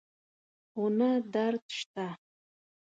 [0.71, 2.07] خو نه درد شته